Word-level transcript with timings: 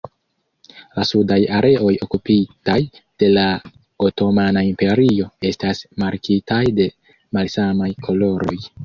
La 0.99 1.03
sudaj 1.09 1.35
areoj 1.57 1.91
okupitaj 2.05 2.77
de 3.23 3.29
la 3.35 3.43
otomana 4.09 4.63
imperio 4.69 5.29
estas 5.51 5.83
markitaj 6.05 6.63
de 6.81 6.89
malsamaj 7.39 7.93
koloroj. 8.09 8.59